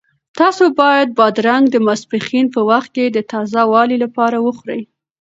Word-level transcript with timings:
تاسو 0.39 0.63
باید 0.81 1.09
بادرنګ 1.17 1.65
د 1.71 1.75
ماسپښین 1.87 2.45
په 2.55 2.61
وخت 2.69 2.89
کې 2.95 3.05
د 3.11 3.17
تازه 3.31 3.61
والي 3.71 3.97
لپاره 4.03 4.37
وخورئ. 4.45 4.81